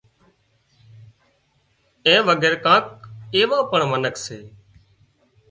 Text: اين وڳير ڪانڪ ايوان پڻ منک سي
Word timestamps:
اين 2.05 2.21
وڳير 2.27 2.53
ڪانڪ 2.65 2.85
ايوان 3.35 3.61
پڻ 3.71 3.81
منک 3.91 4.15
سي 4.25 4.39